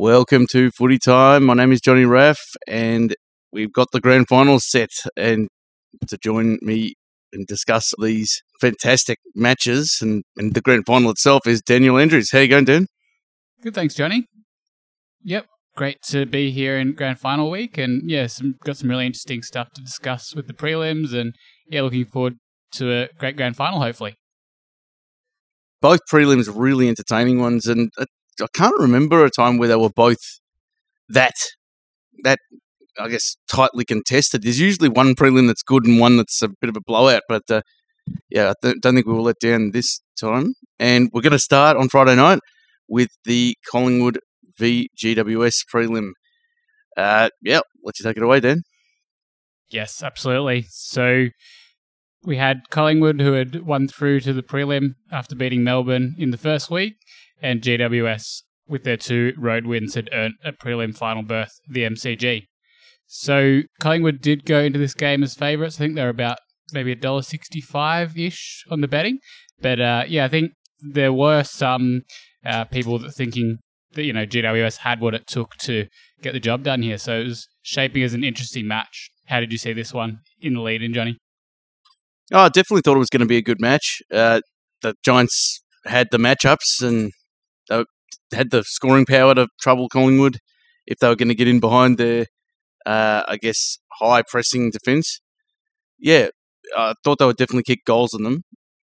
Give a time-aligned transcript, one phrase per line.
[0.00, 1.44] Welcome to Footy Time.
[1.44, 3.14] My name is Johnny Raff, and
[3.52, 4.88] we've got the grand final set.
[5.14, 5.46] And
[6.08, 6.94] to join me
[7.34, 12.30] and discuss these fantastic matches and, and the grand final itself is Daniel Andrews.
[12.32, 12.86] How you going, Dan?
[13.62, 14.24] Good, thanks, Johnny.
[15.22, 15.44] Yep,
[15.76, 19.42] great to be here in grand final week, and yeah, some, got some really interesting
[19.42, 21.34] stuff to discuss with the prelims, and
[21.68, 22.36] yeah, looking forward
[22.72, 24.14] to a great grand final, hopefully.
[25.82, 27.90] Both prelims really entertaining ones, and
[28.42, 30.40] I can't remember a time where they were both
[31.08, 31.34] that
[32.24, 32.38] that
[32.98, 34.42] I guess tightly contested.
[34.42, 37.42] There's usually one prelim that's good and one that's a bit of a blowout, but
[37.50, 37.62] uh,
[38.28, 40.54] yeah, I th- don't think we will let down this time.
[40.78, 42.40] And we're going to start on Friday night
[42.88, 44.18] with the Collingwood
[44.58, 46.10] v GWS prelim.
[46.96, 48.62] Uh, yeah, let you take it away, Dan.
[49.70, 50.66] Yes, absolutely.
[50.68, 51.28] So
[52.24, 56.36] we had Collingwood who had won through to the prelim after beating Melbourne in the
[56.36, 56.96] first week,
[57.42, 62.46] and GWS with their two road wins had earned a prelim final berth, the MCG.
[63.06, 65.76] So Collingwood did go into this game as favourites.
[65.76, 66.38] I think they're about
[66.72, 69.18] maybe a dollar sixty-five ish on the betting,
[69.60, 72.02] but uh, yeah, I think there were some
[72.46, 73.58] uh, people that thinking
[73.94, 75.86] that you know GWS had what it took to
[76.22, 76.98] get the job done here.
[76.98, 79.10] So it was shaping as an interesting match.
[79.26, 81.16] How did you see this one in the lead in Johnny?
[82.32, 84.02] Oh, I definitely thought it was going to be a good match.
[84.12, 84.40] Uh,
[84.82, 87.12] the Giants had the matchups and
[88.32, 90.38] had the scoring power to trouble Collingwood
[90.86, 92.26] if they were going to get in behind their,
[92.86, 95.20] uh, I guess, high pressing defence.
[95.98, 96.28] Yeah,
[96.76, 98.42] I thought they would definitely kick goals on them,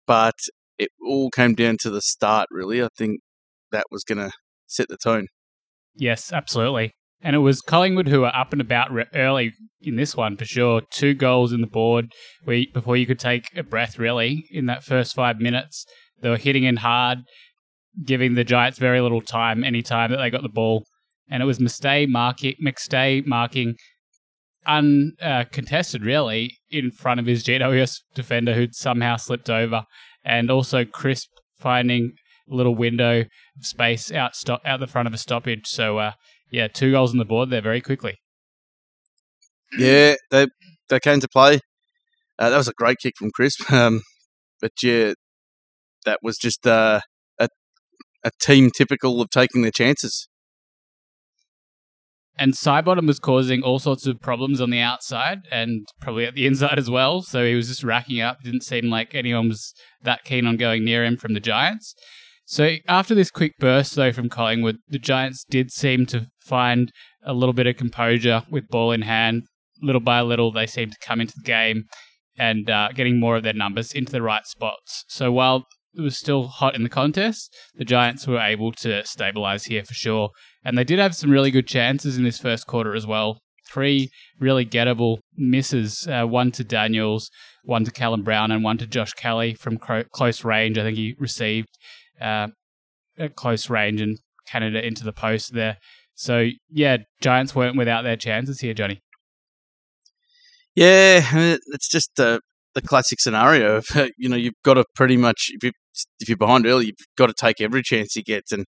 [0.06, 0.36] but
[0.78, 2.84] it all came down to the start, really.
[2.84, 3.22] I think
[3.72, 4.32] that was going to
[4.68, 5.28] set the tone.
[5.96, 6.94] Yes, absolutely.
[7.22, 10.46] And it was Collingwood who were up and about re- early in this one for
[10.46, 10.82] sure.
[10.92, 12.12] Two goals in the board
[12.46, 15.86] before you could take a breath, really, in that first five minutes.
[16.22, 17.20] They were hitting in hard,
[18.04, 20.86] giving the Giants very little time any time that they got the ball.
[21.30, 23.76] And it was McStay marking, McStay marking
[24.66, 29.84] uncontested, really, in front of his GWS defender who'd somehow slipped over.
[30.24, 32.14] And also Crisp finding
[32.50, 35.68] a little window of space out, stop, out the front of a stoppage.
[35.68, 36.12] So, uh,
[36.52, 38.16] yeah, two goals on the board there very quickly.
[39.78, 40.48] Yeah, they
[40.90, 41.60] they came to play.
[42.40, 43.70] Uh, that was a great kick from Crisp.
[43.72, 44.02] Um,
[44.62, 45.14] but yeah,
[46.06, 47.02] that was just uh,
[48.24, 50.28] a team typical of taking their chances.
[52.40, 56.46] And Sidebottom was causing all sorts of problems on the outside and probably at the
[56.46, 57.24] inside as well.
[57.24, 58.38] So he was just racking up.
[58.44, 59.74] Didn't seem like anyone was
[60.04, 61.96] that keen on going near him from the Giants.
[62.46, 66.92] So after this quick burst, though, from Collingwood, the Giants did seem to find
[67.26, 69.44] a little bit of composure with ball in hand.
[69.82, 71.86] Little by little, they seemed to come into the game
[72.38, 75.04] and uh, getting more of their numbers into the right spots.
[75.08, 75.66] So while
[76.02, 80.30] was still hot in the contest, the Giants were able to stabilize here for sure.
[80.64, 83.40] And they did have some really good chances in this first quarter as well.
[83.70, 84.10] Three
[84.40, 87.30] really gettable misses uh, one to Daniels,
[87.64, 90.78] one to Callum Brown, and one to Josh Kelly from cro- close range.
[90.78, 91.68] I think he received
[92.22, 92.48] uh,
[93.18, 95.78] at close range and Canada into the post there.
[96.16, 99.02] So yeah, Giants weren't without their chances here, Johnny.
[100.76, 102.40] Yeah, it's just the
[102.74, 103.86] the classic scenario of
[104.18, 105.72] you know you've got to pretty much if you
[106.20, 108.66] if you're behind early, you've got to take every chance you get, and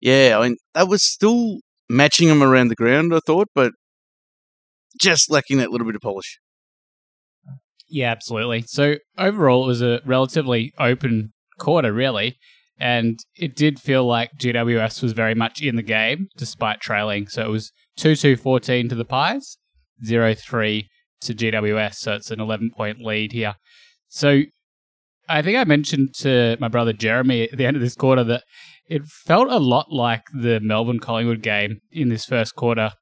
[0.00, 1.58] yeah, I mean that was still
[1.88, 3.72] matching them around the ground, I thought, but
[5.00, 6.38] just lacking that little bit of polish.
[7.88, 8.62] Yeah, absolutely.
[8.66, 12.36] So overall, it was a relatively open quarter, really.
[12.78, 17.26] And it did feel like GWS was very much in the game despite trailing.
[17.28, 19.56] So it was 2 2 14 to the Pies,
[20.04, 20.88] 0 3
[21.22, 21.94] to GWS.
[21.94, 23.54] So it's an 11 point lead here.
[24.08, 24.42] So
[25.28, 28.44] I think I mentioned to my brother Jeremy at the end of this quarter that
[28.88, 32.92] it felt a lot like the Melbourne Collingwood game in this first quarter.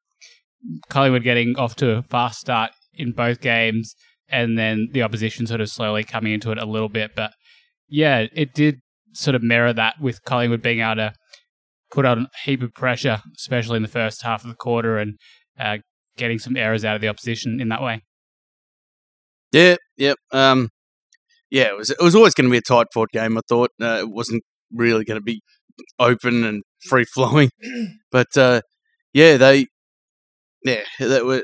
[0.89, 3.95] Collingwood getting off to a fast start in both games,
[4.29, 7.13] and then the opposition sort of slowly coming into it a little bit.
[7.15, 7.33] But
[7.89, 8.81] yeah, it did
[9.13, 11.13] sort of mirror that with Collingwood being able to
[11.91, 15.19] put on a heap of pressure, especially in the first half of the quarter, and
[15.59, 15.79] uh,
[16.17, 18.03] getting some errors out of the opposition in that way.
[19.53, 20.71] Yeah, yep, yeah, um,
[21.51, 21.69] yeah.
[21.69, 23.39] It was it was always going to be a tight fought game.
[23.39, 24.43] I thought uh, it wasn't
[24.73, 25.43] really going to be
[25.99, 27.51] open and free flowing,
[28.13, 28.61] but uh,
[29.13, 29.67] yeah, they
[30.65, 31.43] yeah they were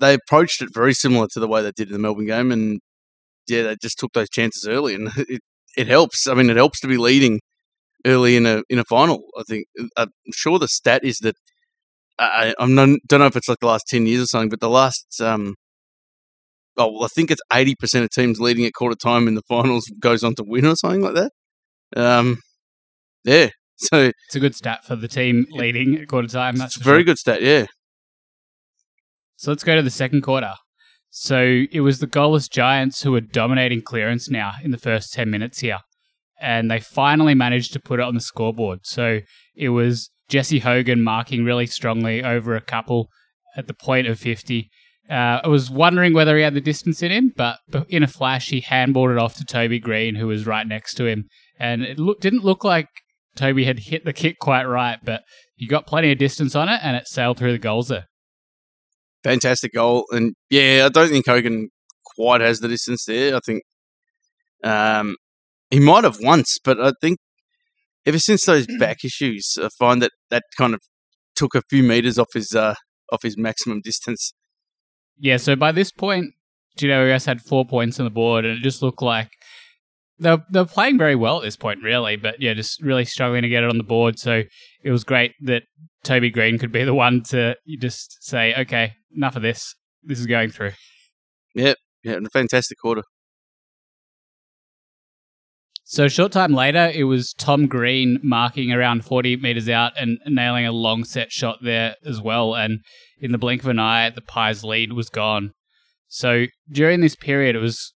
[0.00, 2.80] they approached it very similar to the way they did in the Melbourne game, and
[3.48, 5.42] yeah, they just took those chances early, and it,
[5.76, 6.26] it helps.
[6.26, 7.40] I mean, it helps to be leading
[8.06, 9.24] early in a in a final.
[9.38, 9.66] I think
[9.96, 11.36] uh, I'm sure the stat is that
[12.18, 14.70] I, I don't know if it's like the last ten years or something, but the
[14.70, 15.54] last um,
[16.76, 19.42] oh, well, I think it's eighty percent of teams leading at quarter time in the
[19.42, 21.32] finals goes on to win or something like that.
[21.96, 22.38] Um,
[23.24, 23.50] yeah,
[23.82, 26.56] So It's a good stat for the team leading at quarter time.
[26.56, 27.04] That's it's a very sure.
[27.04, 27.42] good stat.
[27.42, 27.66] Yeah.
[29.36, 30.54] So let's go to the second quarter.
[31.10, 35.28] So it was the goalless Giants who were dominating clearance now in the first 10
[35.30, 35.80] minutes here.
[36.40, 38.80] And they finally managed to put it on the scoreboard.
[38.84, 39.20] So
[39.56, 43.08] it was Jesse Hogan marking really strongly over a couple
[43.56, 44.70] at the point of 50.
[45.10, 47.58] Uh, I was wondering whether he had the distance in him, but
[47.88, 51.06] in a flash, he handballed it off to Toby Green, who was right next to
[51.06, 51.24] him.
[51.58, 52.88] And it look, didn't look like
[53.36, 55.22] Toby had hit the kick quite right, but
[55.56, 58.06] he got plenty of distance on it and it sailed through the goals there.
[59.22, 60.04] fantastic goal.
[60.10, 61.68] And yeah, I don't think Hogan
[62.16, 63.36] quite has the distance there.
[63.36, 63.62] I think
[64.64, 65.16] um,
[65.70, 67.18] he might have once, but I think
[68.06, 70.80] ever since those back issues, I find that that kind of
[71.34, 72.74] took a few meters off his uh,
[73.10, 74.32] off his maximum distance.
[75.22, 76.34] Yeah, so by this point,
[76.76, 79.30] GWS had four points on the board, and it just looked like
[80.18, 82.16] they're, they're playing very well at this point, really.
[82.16, 84.18] But yeah, just really struggling to get it on the board.
[84.18, 84.42] So
[84.82, 85.62] it was great that
[86.02, 89.76] Toby Green could be the one to just say, okay, enough of this.
[90.02, 90.72] This is going through.
[91.54, 91.76] Yep.
[92.02, 93.02] Yeah, and a fantastic quarter.
[95.92, 100.18] So a short time later, it was Tom Green marking around 40 meters out and
[100.26, 102.54] nailing a long set shot there as well.
[102.54, 102.78] And
[103.20, 105.52] in the blink of an eye, the Pies' lead was gone.
[106.08, 107.92] So during this period, it was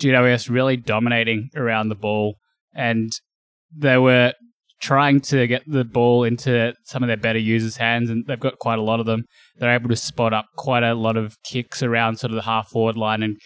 [0.00, 2.36] GWS really dominating around the ball,
[2.74, 3.12] and
[3.76, 4.32] they were
[4.80, 8.58] trying to get the ball into some of their better users' hands, and they've got
[8.58, 9.26] quite a lot of them.
[9.56, 12.70] They're able to spot up quite a lot of kicks around sort of the half
[12.70, 13.36] forward line and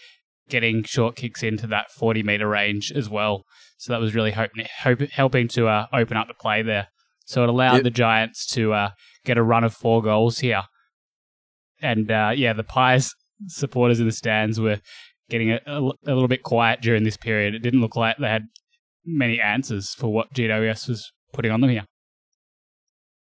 [0.47, 3.43] getting short kicks into that 40 meter range as well.
[3.79, 4.51] So that was really hope,
[4.83, 6.89] hope, helping to uh, open up the play there.
[7.25, 7.83] So it allowed Yep.
[7.83, 8.89] the Giants to uh,
[9.23, 10.63] get a run of four goals here.
[11.81, 13.13] And uh, yeah, the Pies
[13.47, 14.81] supporters in the stands were
[15.29, 17.55] getting a little bit quiet during this period.
[17.55, 18.47] It didn't look like they had
[19.05, 21.85] many answers for what GWS was putting on them here.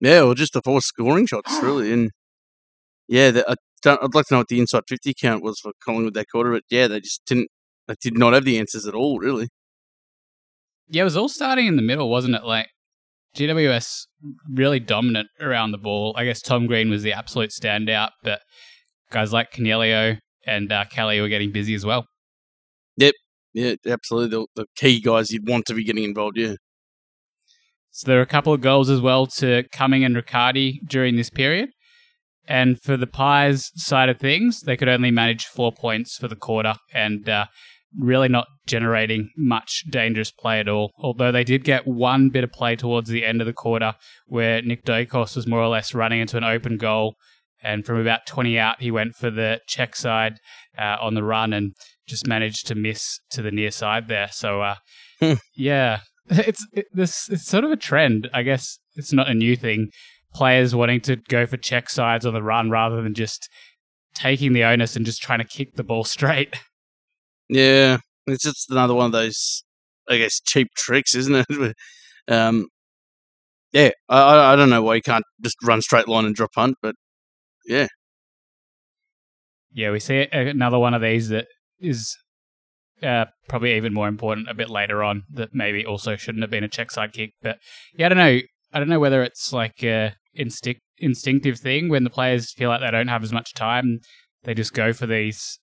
[0.01, 1.93] Yeah, or just the four scoring shots, really.
[1.93, 2.11] And
[3.07, 5.71] yeah, the, I don't, I'd like to know what the inside 50 count was for
[5.85, 7.49] Collingwood that quarter, but yeah, they just didn't,
[7.87, 9.49] they did not have the answers at all, really.
[10.89, 12.45] Yeah, it was all starting in the middle, wasn't it?
[12.45, 12.69] Like
[13.37, 14.07] GWS
[14.51, 16.15] really dominant around the ball.
[16.17, 18.41] I guess Tom Green was the absolute standout, but
[19.11, 22.07] guys like Coniglio and uh, Kelly were getting busy as well.
[22.97, 23.15] Yep.
[23.55, 24.31] Yeah, absolutely.
[24.31, 26.55] The, the key guys you'd want to be getting involved, yeah.
[27.91, 31.31] So there were a couple of goals as well to Cumming and Riccardi during this
[31.31, 31.71] period.
[32.47, 36.37] And for the Pies side of things, they could only manage four points for the
[36.37, 37.47] quarter and uh,
[37.97, 40.93] really not generating much dangerous play at all.
[40.99, 43.95] Although they did get one bit of play towards the end of the quarter
[44.27, 47.17] where Nick Daicos was more or less running into an open goal.
[47.63, 50.35] And from about 20 out, he went for the check side
[50.79, 51.73] uh, on the run and
[52.07, 54.29] just managed to miss to the near side there.
[54.31, 54.77] So, uh,
[55.21, 55.33] Hmm.
[55.57, 56.01] yeah,
[56.31, 57.29] it's it, this.
[57.29, 58.31] It's sort of a trend.
[58.33, 59.89] I guess it's not a new thing.
[60.33, 63.49] Players wanting to go for check sides on the run rather than just
[64.15, 66.55] taking the onus and just trying to kick the ball straight.
[67.49, 69.65] Yeah, it's just another one of those,
[70.09, 71.77] I guess, cheap tricks, isn't it?
[72.29, 72.69] um,
[73.73, 76.77] yeah, I, I don't know why you can't just run straight line and drop punt,
[76.83, 76.95] but
[77.67, 77.89] yeah,
[79.73, 81.47] Yeah, we see another one of these that
[81.81, 82.17] is
[83.03, 85.23] uh, probably even more important a bit later on.
[85.31, 87.59] That maybe also shouldn't have been a check side kick, but
[87.97, 88.41] yeah, I don't know.
[88.73, 92.81] I don't know whether it's like a instinct instinctive thing when the players feel like
[92.81, 94.01] they don't have as much time,
[94.45, 95.59] they just go for these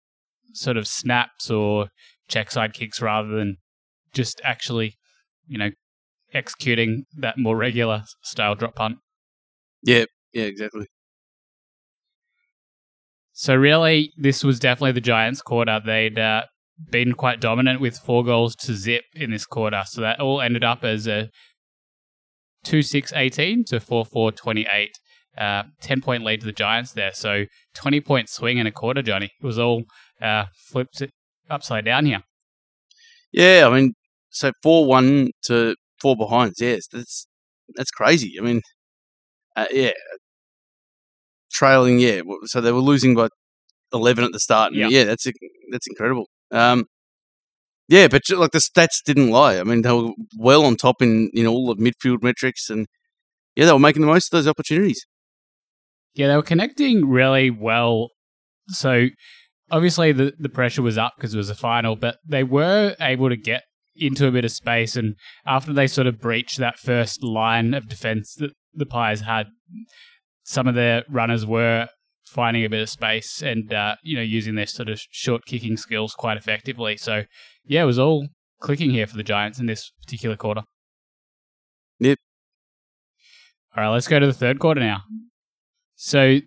[0.56, 1.90] sort of snaps or
[2.28, 3.58] check side kicks rather than
[4.14, 4.96] just actually,
[5.48, 5.72] you know,
[6.34, 8.98] executing that more regular style drop punt.
[9.84, 10.88] yeah, yeah, exactly.
[13.38, 15.82] So really, this was definitely the Giants' quarter.
[15.86, 16.44] They'd uh,
[16.90, 19.84] been quite dominant with four goals to zip in this quarter.
[19.86, 21.30] So that all ended up as a
[22.66, 24.88] 2-6-18 to 4-4-28.
[25.38, 27.12] Uh, 10 point lead to the Giants there.
[27.14, 27.44] So
[27.74, 29.32] 20 point swing in a quarter, Johnny.
[29.42, 29.84] It was all
[30.22, 31.12] uh, flipped it
[31.50, 32.24] upside down here.
[33.32, 33.94] Yeah, I mean,
[34.30, 36.60] so four one to four behinds.
[36.62, 37.28] Yes, that's
[37.76, 38.36] that's crazy.
[38.40, 38.62] I mean,
[39.56, 39.92] uh, yeah,
[41.52, 42.00] trailing.
[42.00, 43.30] Yeah, so they were losing by
[43.94, 44.72] eleven at the start.
[44.72, 44.88] And Yeah.
[44.88, 45.26] yeah, that's
[45.72, 46.30] that's incredible.
[46.52, 46.86] Um,
[47.88, 49.60] yeah, but like the stats didn't lie.
[49.60, 52.88] I mean, they were well on top in in all the midfield metrics, and
[53.56, 55.06] yeah, they were making the most of those opportunities.
[56.14, 58.10] Yeah, they were connecting really well.
[58.70, 59.10] So
[59.72, 63.30] obviously the, the pressure was up because it was a final, but they were able
[63.30, 63.64] to get
[63.96, 64.96] into a bit of space.
[64.96, 69.48] And after they sort of breached that first line of defense that the Pies had,
[70.44, 71.88] some of their runners were
[72.28, 75.78] finding a bit of space and uh, you know using their sort of short kicking
[75.78, 76.98] skills quite effectively.
[76.98, 77.24] So
[77.66, 78.28] yeah, it was all
[78.62, 80.64] clicking here for the Giants in this particular quarter.
[82.00, 82.18] Yep.
[83.76, 85.02] All right, let's go to the third quarter now.
[85.96, 86.40] So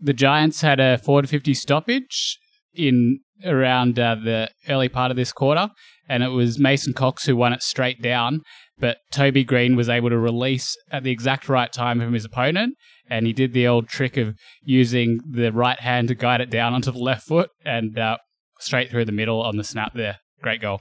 [0.00, 2.38] the Giants had a 4 to 50 stoppage
[2.74, 5.68] in around uh, the early part of this quarter,
[6.08, 8.42] and it was Mason Cox who won it straight down.
[8.78, 12.74] But Toby Green was able to release at the exact right time from his opponent,
[13.08, 16.74] and he did the old trick of using the right hand to guide it down
[16.74, 18.16] onto the left foot and uh,
[18.58, 20.18] straight through the middle on the snap there.
[20.42, 20.80] Great goal.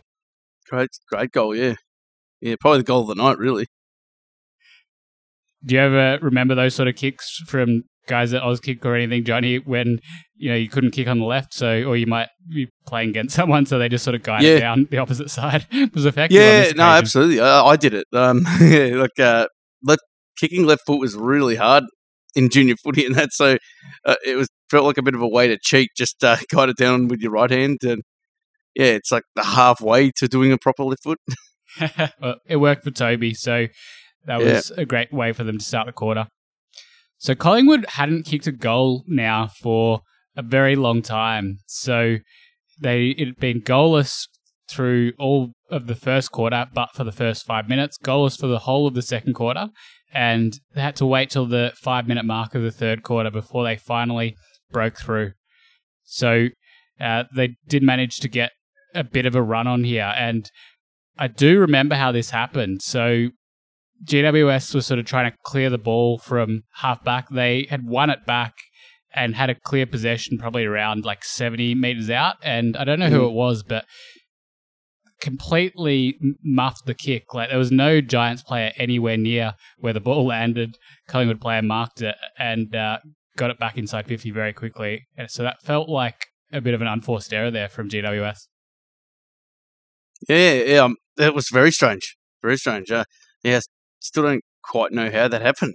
[0.70, 1.55] Great, great goal.
[1.55, 1.75] Yeah,
[2.41, 3.67] yeah, probably the goal of the night, really.
[5.63, 9.57] Do you ever remember those sort of kicks from guys at Auskick or anything, Johnny,
[9.57, 10.00] when
[10.36, 13.36] you know you couldn't kick on the left, so or you might be playing against
[13.39, 14.60] someone, so they just sort of guide Yeah.
[14.60, 15.65] down the opposite side.
[15.93, 16.38] was effective.
[16.39, 17.39] Yeah, no, absolutely.
[17.39, 18.07] I, I did it.
[18.13, 19.48] Um, yeah, like uh,
[19.83, 20.01] left
[20.39, 21.83] kicking left foot was really hard
[22.36, 23.57] in junior footy, and that so
[24.05, 25.89] uh, it was felt like a bit of a way to cheat.
[25.95, 28.01] Just uh, guide it down with your right hand, and
[28.75, 31.19] yeah, it's like the halfway to doing a proper left foot.
[32.19, 33.67] well, it worked for Toby, so
[34.25, 34.53] that Yeah.
[34.53, 36.27] was a great way for them to start the quarter.
[37.24, 40.01] So Collingwood hadn't kicked a goal now for
[40.36, 41.60] a very long time.
[41.68, 42.18] So
[42.82, 44.27] they it had been goalless
[44.70, 48.60] through all of the first quarter, but for the first five minutes, goalless for the
[48.60, 49.70] whole of the second quarter,
[50.13, 53.63] and they had to wait till the five minute mark of the third quarter before
[53.63, 54.36] they finally
[54.70, 55.32] broke through.
[56.03, 56.50] So
[57.00, 58.51] uh, they did manage to get
[58.94, 60.51] a bit of a run on here, and
[61.18, 62.82] I do remember how this happened.
[62.82, 63.30] So
[64.03, 67.29] GWS was sort of trying to clear the ball from half back.
[67.29, 68.53] They had won it back
[69.13, 72.38] and had a clear possession probably around like 70 meters out.
[72.43, 73.86] And I don't know who it was, but
[75.22, 77.33] completely muffed the kick.
[77.33, 80.77] Like there was no Giants player anywhere near where the ball landed.
[81.07, 82.98] Collingwood player marked it and uh,
[83.38, 85.07] got it back inside 50 very quickly.
[85.17, 88.48] And so that felt like a bit of an unforced error there from GWS.
[90.27, 92.15] Yeah, yeah, um, that was very strange.
[92.41, 92.91] Very strange.
[92.91, 93.03] Uh,
[93.43, 93.60] yeah,
[94.03, 95.74] still don't quite know how that happened,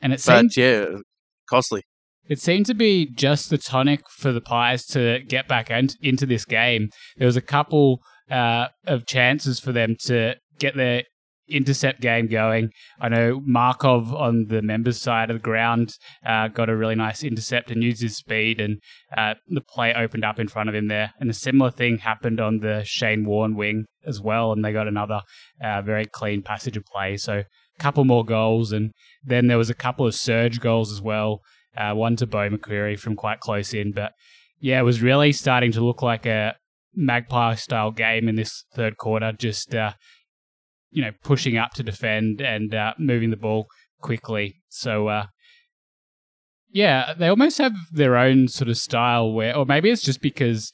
[0.00, 0.86] And it seemed but yeah,
[1.48, 1.82] costly.
[2.28, 6.26] It seemed to be just the tonic for the Pies to get back in- into
[6.26, 6.90] this game.
[7.16, 8.00] There was a couple
[8.30, 11.04] uh, of chances for them to get their
[11.48, 12.70] intercept game going.
[13.00, 15.94] I know Markov on the members' side of the ground
[16.26, 18.80] uh, got a really nice intercept and used his speed, and
[19.16, 21.12] uh, the play opened up in front of him there.
[21.20, 24.88] And a similar thing happened on the Shane Warne wing as well, and they got
[24.88, 25.22] another
[25.62, 27.16] uh, very clean passage of play.
[27.16, 28.92] So a couple more goals, and
[29.24, 31.40] then there was a couple of surge goals as well
[31.78, 33.92] uh, one to Beau McCreery from quite close in.
[33.92, 34.12] But
[34.60, 36.54] yeah, it was really starting to look like a
[36.94, 39.92] magpie style game in this third quarter, just, uh,
[40.90, 43.66] you know, pushing up to defend and uh, moving the ball
[44.00, 44.56] quickly.
[44.68, 45.26] So, uh,
[46.70, 50.72] yeah, they almost have their own sort of style where, or maybe it's just because.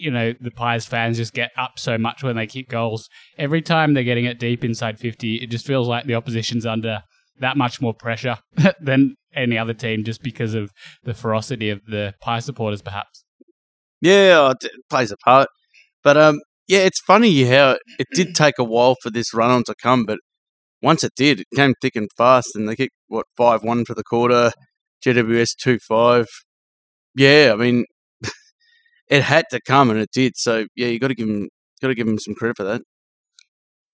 [0.00, 3.08] You know, the Pies fans just get up so much when they kick goals.
[3.36, 7.02] Every time they're getting it deep inside 50, it just feels like the opposition's under
[7.40, 8.38] that much more pressure
[8.80, 10.70] than any other team just because of
[11.02, 13.24] the ferocity of the Pie supporters, perhaps.
[14.00, 15.48] Yeah, it plays a part.
[16.04, 19.64] But um, yeah, it's funny how it did take a while for this run on
[19.64, 20.18] to come, but
[20.82, 23.94] once it did, it came thick and fast, and they kicked what five one for
[23.94, 24.52] the quarter,
[25.04, 26.26] GWS two five.
[27.16, 27.84] Yeah, I mean,
[29.08, 30.36] it had to come, and it did.
[30.36, 31.48] So yeah, you got to give them,
[31.80, 32.82] got to give them some credit for that.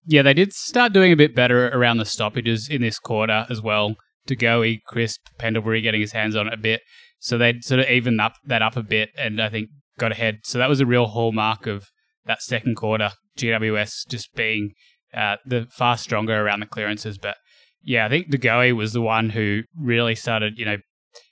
[0.06, 3.62] Yeah, they did start doing a bit better around the stoppages in this quarter as
[3.62, 3.94] well.
[4.26, 6.82] De Goey, Crisp, Pendlebury getting his hands on it a bit.
[7.20, 10.40] So they'd sort of evened up that up a bit and I think got ahead.
[10.44, 11.86] So that was a real hallmark of
[12.26, 13.12] that second quarter.
[13.38, 14.72] GWS just being
[15.14, 17.18] uh, the far stronger around the clearances.
[17.18, 17.36] But
[17.82, 20.78] yeah, I think De Goey was the one who really started, you know,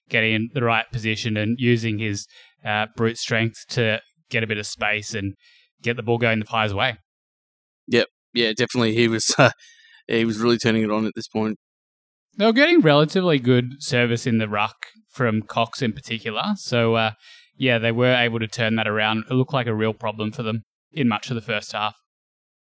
[0.08, 2.26] getting in the right position and using his
[2.64, 5.34] uh, brute strength to get a bit of space and
[5.82, 6.96] get the ball going the Pies' way.
[7.88, 9.50] Yep, yeah, definitely, he was uh,
[10.06, 11.58] he was really turning it on at this point.
[12.36, 16.42] They were getting relatively good service in the ruck from Cox in particular.
[16.56, 17.10] So, uh,
[17.58, 19.24] yeah, they were able to turn that around.
[19.30, 21.94] It looked like a real problem for them in much of the first half.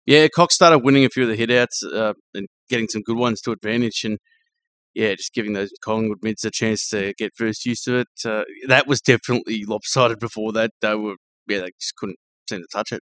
[0.05, 3.41] Yeah, Cox started winning a few of the hitouts uh, and getting some good ones
[3.41, 4.17] to advantage, and
[4.93, 8.07] yeah, just giving those Collingwood mids a chance to get first use to it.
[8.25, 10.71] Uh, that was definitely lopsided before that.
[10.81, 11.15] They were
[11.47, 12.17] yeah, they just couldn't
[12.49, 13.01] seem to touch it.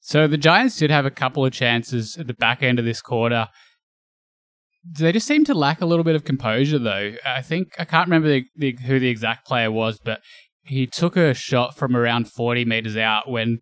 [0.00, 3.02] So the Giants did have a couple of chances at the back end of this
[3.02, 3.48] quarter.
[4.90, 7.14] They just seemed to lack a little bit of composure, though.
[7.26, 10.20] I think I can't remember the, the, who the exact player was, but
[10.62, 13.58] he took a shot from around 40 meters out when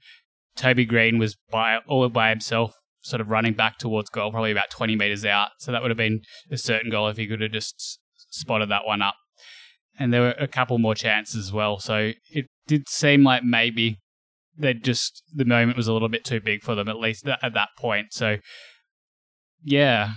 [0.56, 4.70] Toby Green was by all by himself, sort of running back towards goal, probably about
[4.70, 5.50] 20 meters out.
[5.58, 6.20] So that would have been
[6.50, 7.98] a certain goal if he could have just
[8.30, 9.16] spotted that one up.
[9.98, 11.78] And there were a couple more chances as well.
[11.78, 13.98] So it did seem like maybe
[14.58, 17.54] they just the moment was a little bit too big for them at least at
[17.54, 18.12] that point.
[18.12, 18.38] So
[19.62, 20.12] yeah,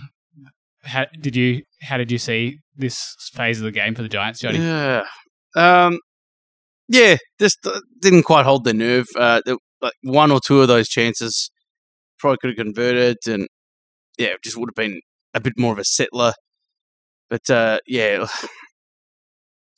[0.84, 4.40] how did you how did you see this phase of the game for the Giants,
[4.40, 4.58] Johnny?
[4.58, 5.04] Yeah.
[5.54, 5.98] Um,
[6.88, 9.06] yeah, just uh, didn't quite hold their nerve.
[9.16, 9.40] Uh,
[9.80, 11.50] like one or two of those chances
[12.18, 13.48] probably could have converted, and
[14.18, 15.00] yeah, just would have been
[15.34, 16.32] a bit more of a settler.
[17.28, 18.26] But uh, yeah,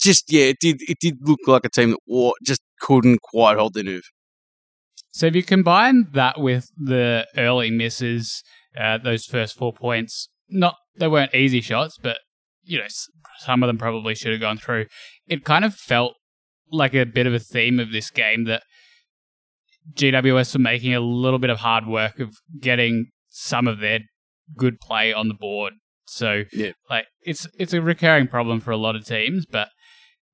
[0.01, 3.57] just yeah, it did it did look like a team that wa- just couldn't quite
[3.57, 4.03] hold their nerve.
[5.11, 8.43] So if you combine that with the early misses,
[8.79, 12.19] uh, those first four points, not they weren't easy shots, but
[12.65, 12.87] you know
[13.39, 14.87] some of them probably should have gone through.
[15.29, 16.15] It kind of felt
[16.71, 18.63] like a bit of a theme of this game that
[19.95, 24.01] GWS were making a little bit of hard work of getting some of their
[24.57, 25.75] good play on the board.
[26.07, 26.73] So Yeah.
[26.91, 29.69] like it's it's a recurring problem for a lot of teams, but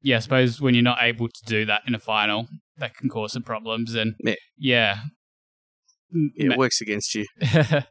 [0.03, 3.09] yeah, I suppose when you're not able to do that in a final, that can
[3.09, 3.95] cause some problems.
[3.95, 4.35] And Yeah.
[4.57, 4.99] yeah,
[6.37, 7.27] It works against you.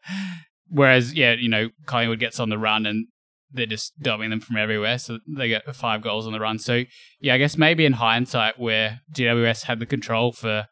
[0.70, 3.08] Whereas, yeah, you know, Collingwood gets on the run and
[3.52, 4.98] they're just dumping them from everywhere.
[4.98, 6.60] So they get five goals on the run.
[6.60, 6.84] So,
[7.22, 10.66] yeah, I guess maybe in hindsight, where GWS had the control for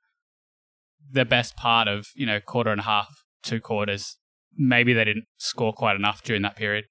[1.12, 3.08] the best part of, you know, quarter and a half,
[3.44, 4.18] two quarters,
[4.58, 6.86] maybe they didn't score quite enough during that period.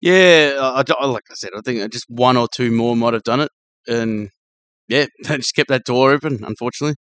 [0.00, 3.22] Yeah, I, I- like I said, I think just one or two more might have
[3.24, 3.50] done it,
[3.86, 4.30] and
[4.88, 6.42] yeah, they just kept that door open.
[6.44, 6.96] Unfortunately,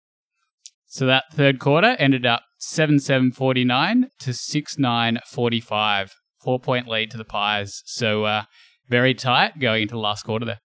[0.87, 6.14] So that third quarter ended up 7 7 49 to 6 9 45.
[6.40, 7.83] Four point lead to the Pies.
[7.87, 8.45] So, uh,
[8.88, 10.61] very tight going into the last quarter there.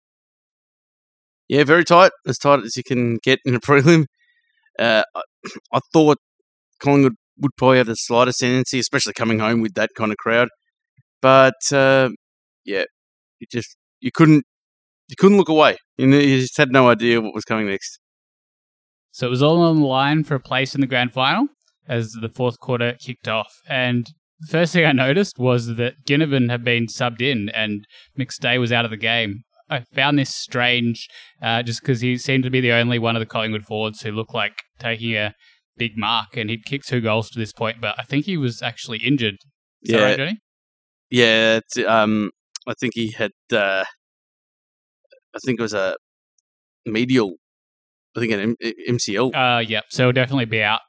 [1.50, 4.06] yeah, very tight, as tight as you can get in a prelim.
[4.82, 5.04] Uh,
[5.74, 6.18] I, thought
[6.80, 10.50] Collingwood would probably have the slightest tendency, especially coming home with that kind of crowd.
[11.22, 12.10] But uh,
[12.66, 12.84] yeah,
[13.40, 14.44] you just you couldn't
[15.08, 15.78] you couldn't look away.
[15.98, 18.00] You, you just had no idea what was coming next.
[19.12, 21.48] So it was all on the line for a place in the grand final
[21.88, 23.52] as the fourth quarter kicked off.
[23.68, 24.08] And
[24.40, 27.86] the first thing I noticed was that Ginnivan had been subbed in and
[28.18, 29.44] McStay was out of the game.
[29.70, 31.08] I found this strange
[31.42, 34.12] uh, just because he seemed to be the only one of the Collingwood forwards who
[34.12, 35.34] looked like taking a
[35.78, 38.62] big mark and he'd kicked two goals to this point, but I think he was
[38.62, 39.36] actually injured.
[39.84, 40.04] Is that Yeah.
[40.06, 40.38] right, Johnny?
[41.10, 42.32] Yeah, it's, um,
[42.68, 43.32] I think he had.
[43.52, 43.84] Uh,
[45.34, 45.96] I think it was a
[46.86, 47.36] medial.
[48.16, 49.34] I think an M- MCL.
[49.34, 49.82] Uh, yeah.
[49.90, 50.82] So he'll definitely be out.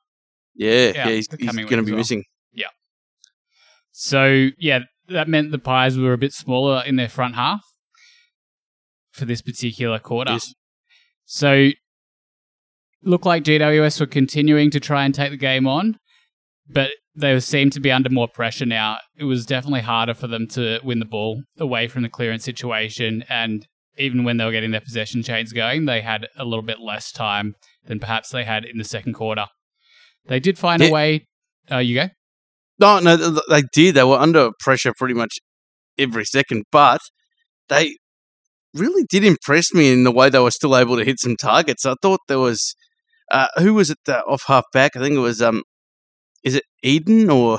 [0.55, 1.98] yeah, yeah, yeah, he's, he's going to be well.
[1.98, 2.24] missing.
[2.52, 2.66] Yeah.
[3.92, 7.61] So yeah, that meant the Pies were a bit smaller in their front half
[9.12, 10.33] for this particular quarter.
[10.33, 10.55] Yes.
[11.24, 11.70] So
[13.02, 15.96] looked like GWS were continuing to try and take the game on,
[16.68, 18.98] but they seemed to be under more pressure now.
[19.16, 23.24] It was definitely harder for them to win the ball away from the clearance situation,
[23.28, 23.66] and
[23.98, 27.12] even when they were getting their possession chains going, they had a little bit less
[27.12, 29.46] time than perhaps they had in the second quarter.
[30.26, 30.88] They did find Yeah.
[30.88, 31.26] a way.
[31.70, 32.08] Uh, you go.
[32.78, 33.94] No, no, th- th- they did.
[33.94, 35.36] They were under pressure pretty much
[35.98, 37.00] every second, but
[37.68, 37.96] they
[38.74, 41.84] really did impress me in the way they were still able to hit some targets.
[41.84, 42.74] I thought there was
[43.33, 44.97] uh, who was it uh, off half back?
[44.97, 45.62] I think it was um,
[46.45, 47.59] is it Eden or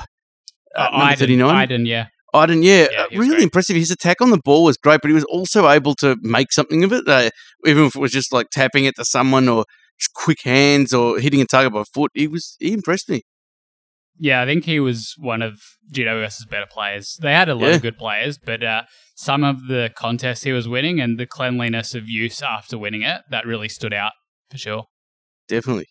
[0.75, 1.55] uh, number thirty nine?
[1.63, 2.07] Idun, yeah.
[2.35, 3.43] Idun, yeah, Yeah, uh, really great.
[3.43, 3.75] impressive.
[3.75, 6.83] His attack on the ball was great, but he was also able to make something
[6.83, 7.29] of it, uh,
[7.65, 9.65] even if it was just like tapping it to someone or
[10.15, 12.09] quick hands or hitting a target by foot.
[12.15, 13.21] He was he impressed me.
[14.19, 15.59] Yeah, I think he was one of
[15.91, 17.17] GWS's better players.
[17.21, 17.75] They had a lot Yeah.
[17.75, 18.83] of good players, but uh,
[19.15, 23.21] some of the contests he was winning and the cleanliness of use after winning it,
[23.31, 24.11] that really stood out
[24.51, 24.85] for sure.
[25.53, 25.85] Definitely.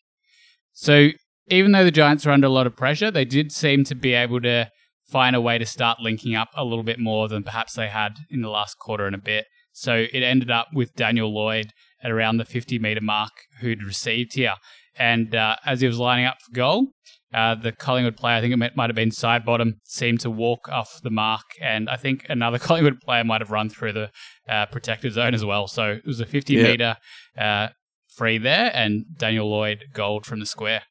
[0.72, 1.10] So
[1.48, 4.12] even though the Giants were under a lot of pressure, they did seem to be
[4.14, 4.70] able to
[5.10, 8.12] find a way to start linking up a little bit more than perhaps they had
[8.30, 9.44] in the last quarter and a bit.
[9.72, 11.68] So it ended up with Daniel Lloyd
[12.02, 14.54] at around the 50 meter mark who'd received here.
[14.96, 16.88] And uh, as he was lining up for goal,
[17.32, 21.00] uh, the Collingwood player, I think it might have been Sidebottom, seemed to walk off
[21.02, 21.44] the mark.
[21.62, 24.10] And I think another Collingwood player might have run through the
[24.48, 25.66] uh, protected zone as well.
[25.66, 26.62] So it was a 50 Yeah.
[26.64, 26.96] meter
[27.38, 27.68] uh,
[28.16, 30.82] free there, and Daniel Lloyd goaled from the square.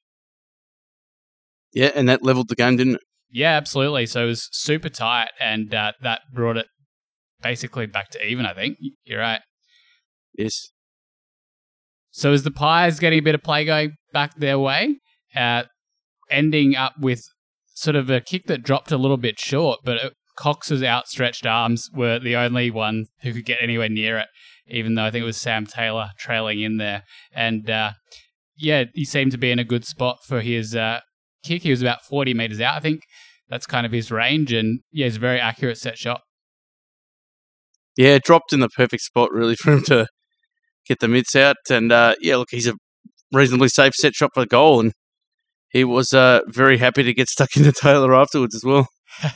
[1.73, 3.01] Yeah, and that leveled the game, didn't it?
[3.29, 4.05] Yeah, absolutely.
[4.05, 6.67] So it was super tight, and uh, that brought it
[7.41, 8.45] basically back to even.
[8.45, 9.41] I think you're right.
[10.37, 10.71] Yes.
[12.11, 14.97] So as the Pies getting a bit of play going back their way,
[15.35, 15.63] uh,
[16.29, 17.23] ending up with
[17.73, 21.89] sort of a kick that dropped a little bit short, but it, Cox's outstretched arms
[21.93, 24.27] were the only one who could get anywhere near it,
[24.71, 27.03] even though I think it was Sam Taylor trailing in there.
[27.33, 27.91] And uh,
[28.57, 31.01] yeah, he seemed to be in a good spot for his uh,
[31.43, 31.63] kick.
[31.63, 32.75] He was about 40 meters out.
[32.75, 33.01] I think
[33.49, 36.21] that's kind of his range, and yeah, he's a very accurate set shot.
[37.97, 40.07] Yeah, dropped in the perfect spot really for him to
[40.87, 41.57] get the mitts out.
[41.69, 42.73] And uh, yeah, look, he's a
[43.31, 44.93] reasonably safe set shot for the goal, and
[45.69, 48.87] he was uh, very happy to get stuck into Taylor afterwards as well.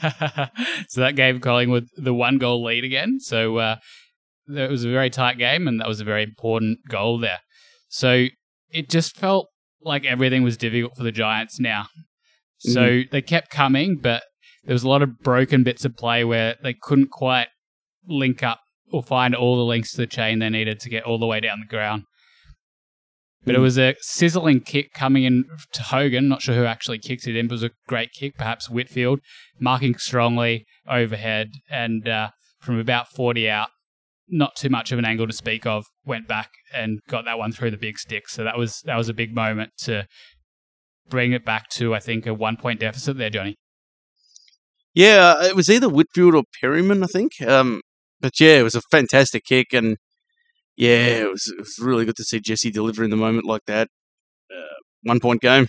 [0.88, 3.19] so that gave Collingwood the one goal lead again.
[3.19, 3.76] So uh,
[4.47, 7.39] it was a very tight game, and that was a very important goal there.
[7.89, 8.27] So
[8.69, 9.47] it just felt
[9.81, 11.88] like everything was difficult for the Giants now.
[12.60, 13.12] So mm.
[13.12, 14.23] they kept coming, but
[14.63, 17.47] there was a lot of broken bits of play where they couldn't quite
[18.08, 18.60] link up
[18.91, 21.39] or find all the links to the chain they needed to get all the way
[21.39, 22.03] down the ground.
[23.43, 23.58] But mm.
[23.60, 26.27] it was a sizzling kick coming in to Hogan.
[26.27, 28.38] Not sure who actually kicked it in, but it was a great kick.
[28.38, 29.19] Perhaps Whitfield
[29.60, 32.29] marking strongly overhead and uh,
[32.60, 33.69] from about 40 out,
[34.27, 35.85] not too much of an angle to speak of.
[36.05, 38.27] Went back and got that one through the big stick.
[38.27, 40.07] So that was that was a big moment to
[41.09, 43.55] bring it back to I think a one point deficit there, Johnny.
[44.93, 47.41] Yeah, it was either Whitfield or Perryman, I think.
[47.41, 47.81] Um,
[48.21, 49.97] but yeah, it was a fantastic kick, and
[50.77, 53.65] yeah, it was, it was really good to see Jesse deliver in the moment like
[53.67, 53.89] that.
[54.49, 55.67] Uh, one point game.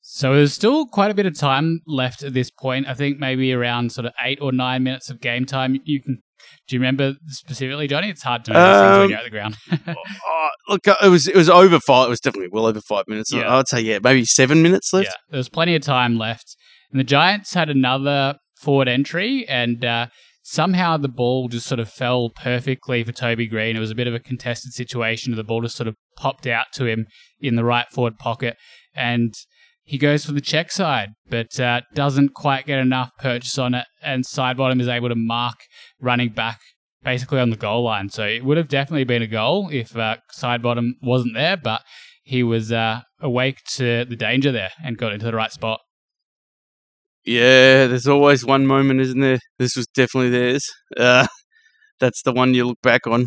[0.00, 2.88] So there's still quite a bit of time left at this point.
[2.88, 5.80] I think maybe around sort of eight or nine minutes of game time.
[5.84, 6.22] You can.
[6.68, 8.10] Do you remember specifically, Johnny?
[8.10, 9.56] It's hard to know um, when you're at the ground.
[9.88, 12.06] oh, look, uh, it was it was over five.
[12.06, 13.32] It was definitely well over five minutes.
[13.32, 13.56] Yeah.
[13.56, 15.06] I'd say yeah, maybe seven minutes left.
[15.06, 16.56] Yeah, there was plenty of time left,
[16.90, 20.06] and the Giants had another forward entry, and uh,
[20.42, 23.76] somehow the ball just sort of fell perfectly for Toby Green.
[23.76, 25.34] It was a bit of a contested situation.
[25.34, 27.06] The ball just sort of popped out to him
[27.40, 28.56] in the right forward pocket,
[28.94, 29.34] and
[29.90, 33.86] he goes for the check side, but uh, doesn't quite get enough purchase on it.
[34.00, 35.56] And Sidebottom is able to mark
[36.00, 36.60] running back
[37.02, 38.08] basically on the goal line.
[38.08, 41.80] So it would have definitely been a goal if uh, Sidebottom wasn't there, but
[42.22, 45.80] he was uh, awake to the danger there and got into the right spot.
[47.24, 49.40] Yeah, there's always one moment, isn't there?
[49.58, 50.64] This was definitely theirs.
[50.96, 51.26] Uh,
[51.98, 53.26] that's the one you look back on.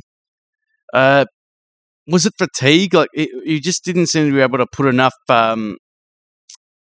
[0.94, 1.26] Uh,
[2.08, 2.94] was it fatigue?
[2.94, 5.78] Like it, you just didn't seem to be able to put enough, um,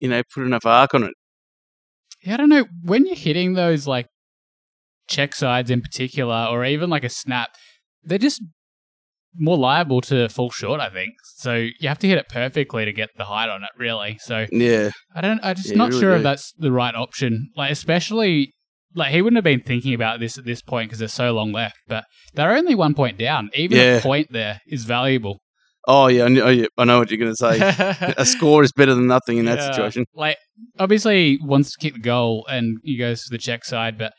[0.01, 1.15] you know, put enough arc on it.
[2.23, 2.67] Yeah, I don't know.
[2.83, 4.07] When you're hitting those like
[5.09, 7.51] check sides in particular, or even like a snap,
[8.03, 8.43] they're just
[9.37, 11.15] more liable to fall short, I think.
[11.37, 14.19] So you have to hit it perfectly to get the height on it, really.
[14.21, 15.41] So yeah, I don't.
[15.43, 16.17] I'm just yeah, not really sure do.
[16.17, 17.51] if that's the right option.
[17.57, 18.53] Like especially
[18.95, 21.53] like he wouldn't have been thinking about this at this point because there's so long
[21.53, 21.77] left.
[21.87, 23.51] But they're only one point down.
[23.55, 23.97] Even yeah.
[23.97, 25.41] a point there is valuable.
[25.87, 28.15] Oh yeah, I know, I know what you're going to say.
[28.19, 29.71] a score is better than nothing in that yeah.
[29.73, 30.05] situation.
[30.15, 30.37] Like
[30.79, 34.13] obviously wants to kick the goal and he goes to the check side, but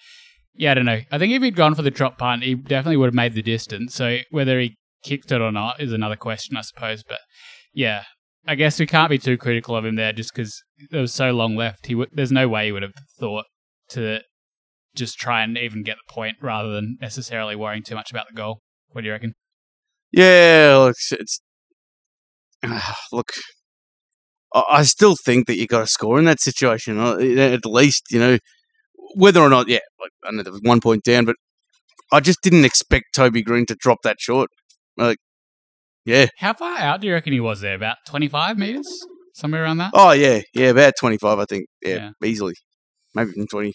[0.55, 1.01] yeah, I don't know.
[1.11, 3.41] I think if he'd gone for the drop punt, he definitely would have made the
[3.41, 3.95] distance.
[3.95, 7.03] So whether he kicked it or not is another question, I suppose.
[7.07, 7.19] But
[7.73, 8.03] yeah,
[8.45, 11.31] I guess we can't be too critical of him there just because there was so
[11.31, 11.85] long left.
[11.85, 13.45] He w- there's no way he would have thought
[13.89, 14.21] to
[14.95, 18.35] just try and even get the point rather than necessarily worrying too much about the
[18.35, 18.59] goal.
[18.89, 19.33] What do you reckon?
[20.11, 21.15] Yeah, look, it's uh,
[23.11, 23.31] look.
[24.53, 26.99] I still think that you got to score in that situation.
[26.99, 28.37] Uh, at least, you know,
[29.15, 31.37] whether or not, yeah, like I know there was one point down, but
[32.11, 34.49] I just didn't expect Toby Green to drop that short.
[34.97, 35.17] Like,
[36.05, 36.27] yeah.
[36.37, 37.75] How far out do you reckon he was there?
[37.75, 39.05] About 25 meters?
[39.33, 39.91] Somewhere around that?
[39.93, 40.41] Oh, yeah.
[40.53, 41.67] Yeah, about 25, I think.
[41.81, 42.27] Yeah, yeah.
[42.27, 42.55] easily.
[43.15, 43.73] Maybe even 20.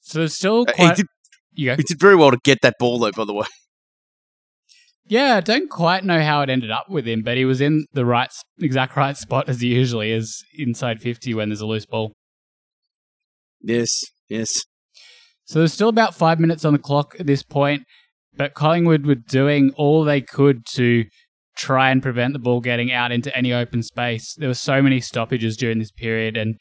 [0.00, 0.78] So there's still quite...
[0.78, 3.46] Uh, he, did, he did very well to get that ball, though, by the way.
[5.08, 7.86] Yeah, I don't quite know how it ended up with him, but he was in
[7.92, 11.86] the right, exact right spot as he usually is inside 50 when there's a loose
[11.86, 12.12] ball.
[13.62, 13.88] Yes,
[14.28, 14.50] yes.
[15.44, 17.84] So there's still about five minutes on the clock at this point.
[18.36, 21.04] But Collingwood were doing all they could to
[21.56, 24.34] try and prevent the ball getting out into any open space.
[24.36, 26.56] There were so many stoppages during this period, and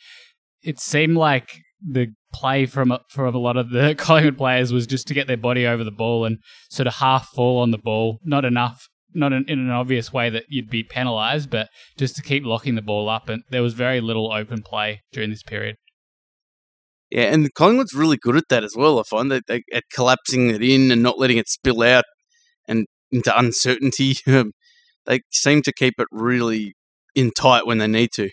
[0.63, 1.49] it seemed like
[1.81, 5.38] the play from from a lot of the Collingwood players was just to get their
[5.38, 6.38] body over the ball and
[6.69, 8.19] sort of half fall on the ball.
[8.23, 12.21] Not enough, not in, in an obvious way that you'd be penalised, but just to
[12.21, 13.29] keep locking the ball up.
[13.29, 15.75] And there was very little open play during this period.
[17.11, 18.99] Yeah, and Collingwood's really good at that as well.
[18.99, 22.03] I find that they, at collapsing it in and not letting it spill out
[22.67, 24.15] and into uncertainty.
[24.27, 24.51] Um,
[25.05, 26.73] they seem to keep it really
[27.13, 28.31] in tight when they need to.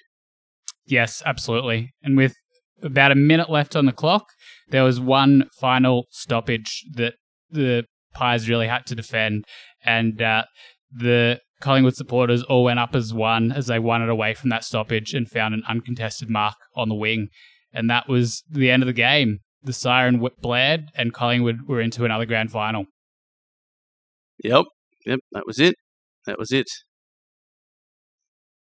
[0.87, 1.93] Yes, absolutely.
[2.03, 2.35] And with
[2.83, 4.27] about a minute left on the clock,
[4.69, 7.15] there was one final stoppage that
[7.51, 9.45] the Pies really had to defend,
[9.85, 10.45] and uh,
[10.91, 14.65] the Collingwood supporters all went up as one as they won it away from that
[14.65, 17.29] stoppage and found an uncontested mark on the wing
[17.73, 19.41] and that was the end of the game.
[19.63, 22.87] The siren blared, and Collingwood were into another grand final.
[24.43, 24.65] Yep,
[25.07, 25.77] yep, that was it.
[26.27, 26.67] That was it.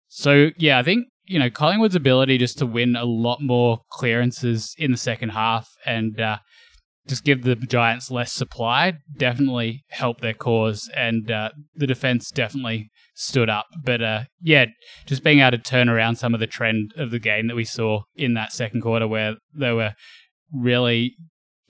[0.08, 4.74] So yeah, I think you know Collingwood's ability just to win a lot more clearances
[4.78, 6.38] in the second half, and uh,
[7.06, 12.90] just give the Giants less supply definitely helped their cause, and uh, the defense definitely
[13.14, 13.66] stood up.
[13.84, 14.66] But uh, yeah,
[15.06, 17.64] just being able to turn around some of the trend of the game that we
[17.64, 19.94] saw in that second quarter, where they were
[20.52, 21.14] really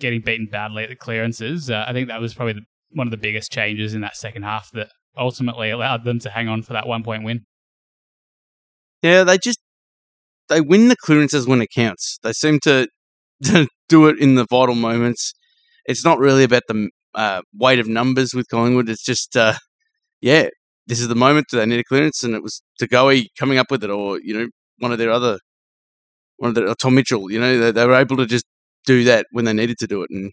[0.01, 3.11] getting beaten badly at the clearances, uh, I think that was probably the, one of
[3.11, 6.73] the biggest changes in that second half that ultimately allowed them to hang on for
[6.75, 7.45] that one point win.
[9.03, 9.61] Yeah, they just
[10.49, 12.19] they win the clearances when it counts.
[12.23, 12.89] They seem to,
[13.45, 15.35] to do it in the vital moments.
[15.85, 18.89] It's not really about the uh, weight of numbers with Collingwood.
[18.89, 19.55] It's just, uh,
[20.21, 20.49] yeah,
[20.87, 23.59] this is the moment Do they need a clearance, and it was De Goey coming
[23.59, 25.39] up with it, or you know, one of their other,
[26.39, 27.31] one of the Tom Mitchell.
[27.31, 28.47] You know, they, they, were able to just
[28.87, 30.33] do that when they needed to do it, and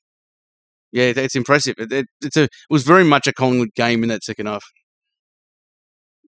[0.94, 1.76] yeah, it's impressive.
[1.78, 4.64] It, it, it's a, it was very much a Collingwood game in that second half.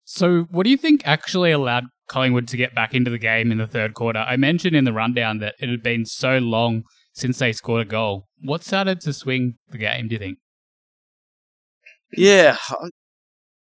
[0.04, 3.58] So, what do you think actually allowed Collingwood to get back into the game in
[3.58, 4.20] the third quarter.
[4.20, 6.82] I mentioned in the rundown that it had been so long
[7.14, 8.26] since they scored a goal.
[8.40, 10.38] What started to swing the game, do you think?
[12.16, 12.56] Yeah,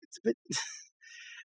[0.02, 0.36] it's a bit.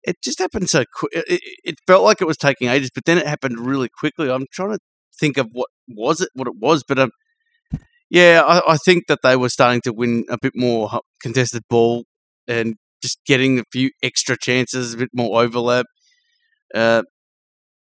[0.03, 1.11] It just happened so quick.
[1.13, 4.31] It, it, felt like it was taking ages, but then it happened really quickly.
[4.31, 4.79] I'm trying to
[5.19, 7.11] think of what was it, what it was, but um,
[8.09, 12.05] yeah, I, I think that they were starting to win a bit more contested ball
[12.47, 15.85] and just getting a few extra chances, a bit more overlap
[16.73, 17.03] uh,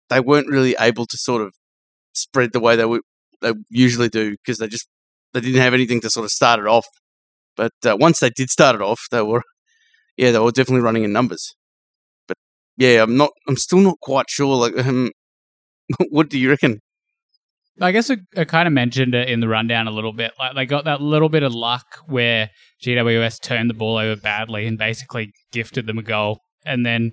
[0.10, 1.54] they weren't really able to sort of
[2.14, 3.02] spread the way they would
[3.42, 4.88] they usually do because they just
[5.34, 6.86] they didn't have anything to sort of start it off.
[7.56, 9.44] But uh, once they did start it off, they were
[10.18, 11.56] yeah they were definitely running in numbers.
[12.28, 12.38] But
[12.78, 14.56] yeah, I'm not I'm still not quite sure.
[14.56, 15.12] Like, um,
[16.10, 16.80] what do you reckon?
[17.82, 20.32] I guess I, I, kind of mentioned it in the rundown a little bit.
[20.38, 22.52] Like they got that little bit of luck where
[22.86, 27.12] GWS turned the ball over badly and basically gifted them a goal, and then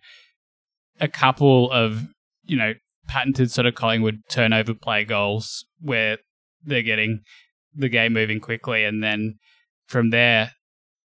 [1.00, 2.06] a couple of,
[2.44, 2.74] you know,
[3.06, 6.18] patented sort of Collingwood turnover play goals where
[6.64, 7.20] they're getting
[7.74, 8.84] the game moving quickly.
[8.84, 9.38] And then
[9.86, 10.52] from there,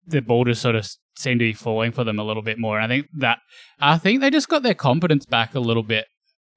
[0.05, 2.79] the ball just sort of seemed to be falling for them a little bit more.
[2.79, 3.39] And I think that,
[3.79, 6.05] I think they just got their confidence back a little bit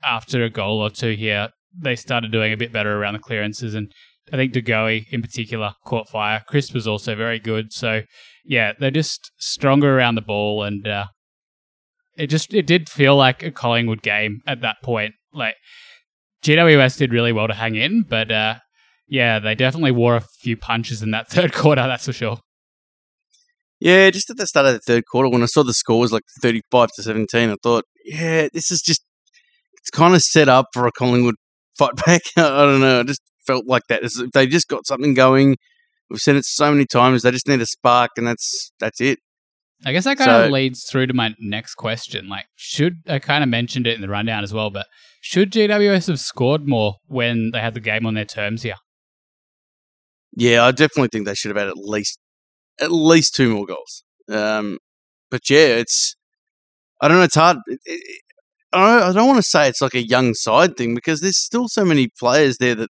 [0.04, 1.50] after a goal or two here.
[1.76, 3.74] They started doing a bit better around the clearances.
[3.74, 3.92] And
[4.32, 6.42] I think De Goey in particular caught fire.
[6.46, 7.72] Crisp was also very good.
[7.72, 8.02] So,
[8.44, 11.06] yeah, they're just stronger around the ball and uh,
[12.18, 15.14] it just it did feel like a Collingwood game at that point.
[15.32, 15.54] Like
[16.42, 18.56] GWS did really well to hang in, but uh,
[19.06, 21.86] yeah, they definitely wore a few punches in that third quarter.
[21.86, 22.40] That's for sure.
[23.80, 26.12] Yeah, just at the start of the third quarter, when I saw the score was
[26.12, 29.04] like thirty-five to seventeen, I thought, yeah, this is just
[29.74, 31.36] it's kind of set up for a Collingwood
[31.78, 32.22] fight back.
[32.36, 33.00] I don't know.
[33.00, 34.02] I just felt like that.
[34.02, 35.56] If they just got something going,
[36.10, 37.22] we've said it so many times.
[37.22, 39.20] They just need a spark, and that's that's it.
[39.86, 42.28] I guess that kind so, of leads through to my next question.
[42.28, 44.86] Like, should I kind of mentioned it in the rundown as well, but
[45.20, 48.76] should GWS have scored more when they had the game on their terms here?
[50.36, 52.18] Yeah, I definitely think they should have had at least
[52.80, 54.04] at least two more goals.
[54.28, 54.78] Um,
[55.30, 56.16] but yeah, it's
[57.00, 57.24] I don't know.
[57.24, 57.58] It's hard.
[57.66, 58.22] It, it,
[58.72, 61.68] I don't, don't want to say it's like a young side thing because there's still
[61.68, 62.90] so many players there that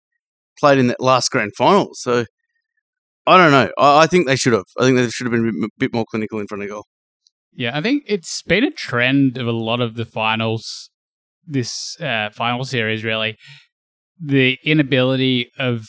[0.58, 1.90] played in that last grand final.
[1.92, 2.24] So
[3.26, 3.70] I don't know.
[3.78, 4.64] I, I, think they should have.
[4.78, 6.84] I think they should have been a bit more clinical in front of goal.
[7.52, 10.90] Yeah, I think it's been a trend of a lot of the finals,
[11.46, 13.36] this uh, final series, really.
[14.22, 15.86] The inability of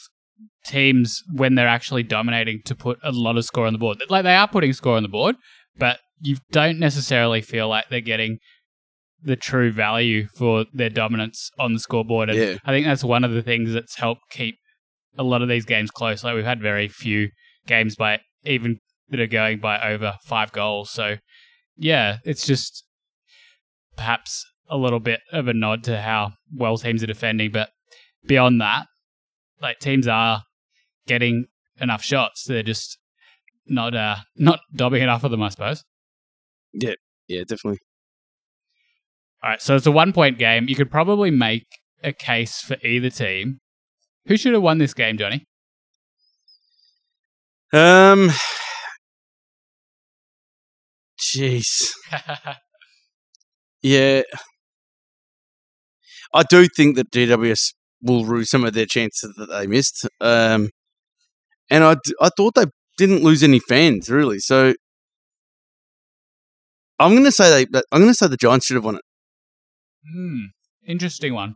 [0.65, 4.01] teams when they're actually dominating to put a lot of score on the board.
[4.09, 5.35] Like they are putting score on the board,
[5.77, 8.39] but you don't necessarily feel like they're getting
[9.23, 12.29] the true value for their dominance on the scoreboard.
[12.29, 12.57] And yeah.
[12.65, 14.57] I think that's one of the things that's helped keep
[15.17, 16.23] a lot of these games close.
[16.23, 17.29] Like we've had very few
[17.65, 20.89] games by even that are going by over five goals.
[20.89, 21.17] So
[21.75, 22.83] yeah, it's just
[23.95, 27.51] perhaps a little bit of a nod to how well teams are defending.
[27.51, 27.69] But
[28.25, 28.87] beyond that,
[29.61, 30.43] like teams are
[31.07, 31.45] getting
[31.79, 32.45] enough shots.
[32.45, 32.97] They're just
[33.65, 35.83] not uh not dobbing enough of them, I suppose.
[36.73, 36.93] Yeah,
[37.27, 37.79] yeah, definitely.
[39.43, 40.67] All right, so it's a one point game.
[40.67, 41.67] You could probably make
[42.03, 43.59] a case for either team.
[44.27, 45.45] Who should have won this game, Johnny?
[47.73, 48.29] Um,
[51.19, 51.91] jeez.
[53.81, 54.21] yeah,
[56.33, 60.07] I do think that GWS will rue some of their chances that they missed.
[60.21, 60.69] Um,
[61.69, 62.65] and I, I thought they
[62.97, 64.39] didn't lose any fans really.
[64.39, 64.73] So
[66.99, 67.81] I'm going to say they.
[67.91, 69.01] I'm going to say the Giants should have won it.
[70.11, 70.45] Hmm.
[70.85, 71.55] Interesting one.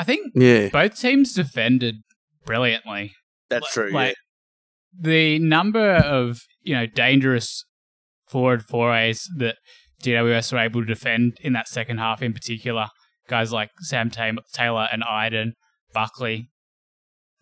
[0.00, 0.70] I think yeah.
[0.70, 1.96] both teams defended
[2.46, 3.12] brilliantly.
[3.50, 3.90] That's like, true.
[3.90, 4.16] Like
[4.94, 5.10] yeah.
[5.10, 7.66] the number of you know dangerous
[8.26, 9.56] forward forays that
[10.02, 12.88] GWS were able to defend in that second half, in particular,
[13.28, 15.52] guys like Sam Taylor and Idun,
[15.92, 16.48] Buckley,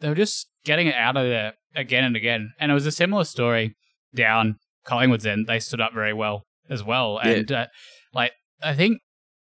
[0.01, 2.51] they were just getting it out of there again and again.
[2.59, 3.77] And it was a similar story
[4.17, 5.47] down Collingwood's end.
[5.47, 7.21] They stood up very well as well.
[7.23, 7.31] Yeah.
[7.31, 7.67] And uh,
[8.13, 8.99] like I think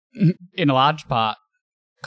[0.52, 1.38] in a large part,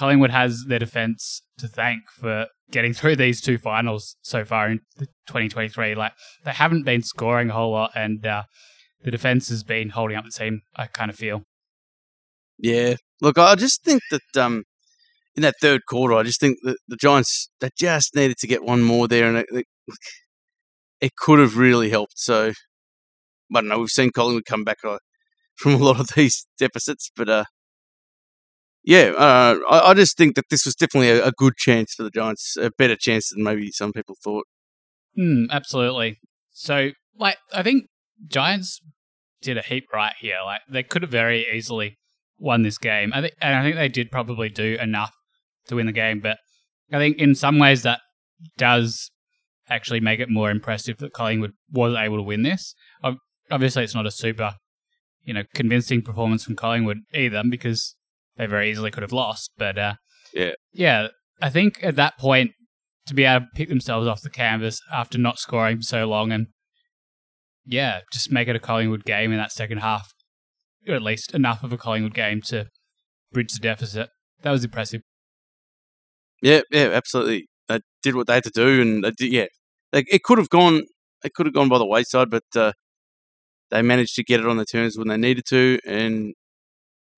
[0.02, 4.80] Collingwood has their defense to thank for getting through these two finals so far in
[4.98, 5.94] 2023.
[5.94, 8.44] Like they haven't been scoring a whole lot, and uh,
[9.04, 10.62] the defense has been holding up the team.
[10.76, 11.44] I kind of feel.
[12.58, 12.96] Yeah.
[13.22, 14.64] Look, I just think that um,
[15.36, 18.64] in that third quarter, I just think that the Giants they just needed to get
[18.64, 19.66] one more there, and it, it,
[21.00, 22.18] it could have really helped.
[22.18, 22.54] So
[23.56, 23.78] I don't know.
[23.78, 24.98] We've seen Collingwood come back uh,
[25.58, 27.44] from a lot of these deficits, but uh,
[28.84, 32.04] yeah, uh, I, I just think that this was definitely a, a good chance for
[32.04, 34.46] the Giants, a better chance than maybe some people thought.
[35.18, 36.20] Mm, absolutely.
[36.52, 37.86] So, like, I think
[38.28, 38.80] Giants
[39.42, 40.38] did a heap right here.
[40.46, 41.98] Like, they could have very easily
[42.38, 43.12] won this game.
[43.14, 45.14] I think, and I think they did probably do enough
[45.68, 46.20] to win the game.
[46.20, 46.38] But
[46.92, 48.00] I think in some ways that
[48.58, 49.12] does
[49.70, 52.76] actually make it more impressive that Collingwood was able to win this.
[53.50, 54.56] Obviously, it's not a super,
[55.24, 57.96] you know, convincing performance from Collingwood either because
[58.38, 59.52] they very easily could have lost.
[59.58, 59.94] But uh,
[60.34, 60.52] Yeah.
[60.74, 61.08] yeah,
[61.42, 62.52] I think at that point
[63.08, 66.32] to be able to pick themselves off the canvas after not scoring for so long
[66.32, 66.48] and
[67.66, 70.12] yeah, just make it a Collingwood game in that second half,
[70.88, 72.68] or at least enough of a Collingwood game to
[73.32, 74.10] bridge the deficit.
[74.42, 75.02] That was impressive.
[76.42, 77.48] Yeah, yeah, absolutely.
[77.68, 79.46] They did what they had to do, and they did, yeah,
[79.94, 80.82] like it could have gone,
[81.24, 82.74] it could have gone by the wayside, but uh,
[83.70, 86.34] they managed to get it on the turns when they needed to, and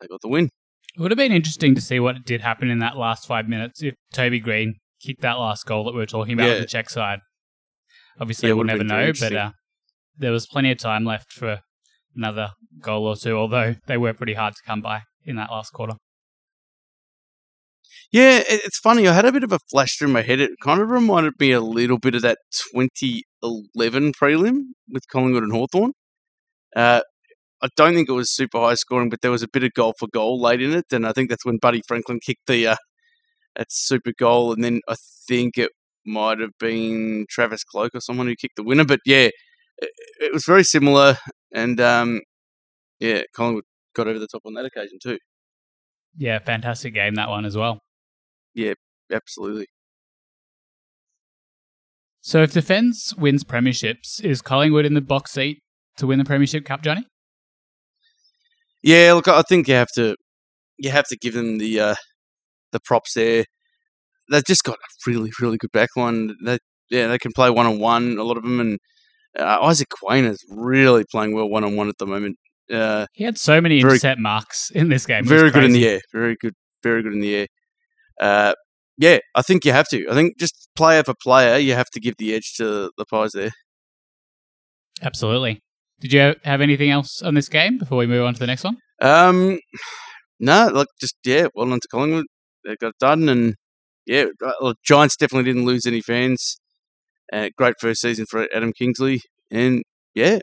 [0.01, 0.49] they got the win.
[0.95, 3.81] It would have been interesting to see what did happen in that last five minutes
[3.81, 6.53] if Toby Greene kicked that last goal that we were talking about Yeah.
[6.53, 7.19] with the check side.
[8.19, 9.51] Obviously, Yeah, we'll never know, but uh,
[10.17, 11.61] there was plenty of time left for
[12.15, 15.71] another goal or two, although they were pretty hard to come by in that last
[15.71, 15.93] quarter.
[18.11, 19.07] Yeah, it's funny.
[19.07, 20.39] I had a bit of a flash through my head.
[20.39, 22.37] It kind of reminded me a little bit of that
[22.75, 25.93] 2011 prelim with Collingwood and Hawthorn.
[26.75, 27.01] Uh,
[27.63, 29.93] I don't think it was super high scoring, but there was a bit of goal
[29.97, 32.75] for goal late in it, and I think that's when Buddy Franklin kicked the uh,
[33.55, 34.95] that super goal, and then I
[35.27, 35.71] think it
[36.05, 38.83] might have been Travis Cloke or someone who kicked the winner.
[38.83, 39.29] But yeah,
[39.77, 41.17] it, it was very similar,
[41.53, 42.19] and um,
[42.99, 43.63] yeah, Collingwood
[43.95, 45.17] got over the top on that occasion too.
[46.17, 47.79] Yeah, fantastic game that one as well.
[48.53, 48.73] Yeah,
[49.11, 49.67] absolutely.
[52.19, 55.59] So if defence wins premierships, is Collingwood in the box seat
[55.97, 57.05] to win the premiership cup, Johnny?
[58.83, 60.15] Yeah, look, I think you have to
[60.77, 61.95] you have to give them the uh,
[62.71, 63.45] the props there.
[64.29, 66.33] They've just got a really, really good backline.
[66.43, 66.57] They,
[66.89, 68.17] yeah, they can play one on one.
[68.17, 68.79] A lot of them, and
[69.37, 72.37] uh, Isaac Quain is really playing well one on one at the moment.
[72.71, 75.25] Uh, He had so many Very- intercept marks in this game.
[75.25, 76.01] Very good in the air.
[76.13, 76.53] Very good.
[76.81, 77.47] Very good in the air.
[78.19, 78.53] Uh,
[78.97, 80.07] yeah, I think you have to.
[80.09, 83.31] I think just player for player, you have to give the edge to the Pies
[83.31, 83.51] there.
[85.01, 85.61] Absolutely.
[86.03, 88.65] Did you have anything else on this game before we move on to the next
[88.65, 88.75] one?
[89.01, 89.57] Um,
[90.39, 92.25] no, like just yeah, well done to Collingwood.
[92.65, 93.55] They got it done, and
[94.05, 96.57] yeah, right, well, Giants definitely didn't lose any fans.
[97.31, 99.81] Uh, great first season for Adam Kingsley, and
[100.13, 100.39] yeah,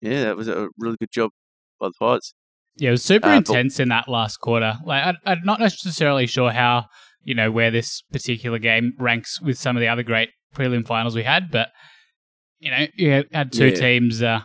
[0.00, 1.30] yeah, that was a really good job
[1.78, 2.34] by the Pies.
[2.76, 4.74] Yeah, it was super Uh, but- intense in that last quarter.
[4.84, 6.86] Like, I, I'm not necessarily sure how
[7.22, 11.14] you know where this particular game ranks with some of the other great prelim finals
[11.14, 11.68] we had, but
[12.58, 13.74] you know, you had- had two Yeah.
[13.76, 14.40] teams uh,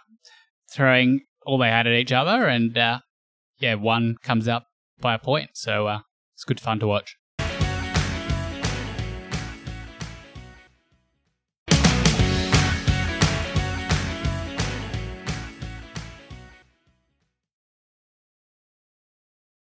[0.72, 3.00] throwing all they had at each other, and uh,
[3.60, 4.68] yeah, one comes up
[5.00, 5.52] by a point.
[5.54, 6.00] So uh,
[6.36, 7.19] it's good fun to watch.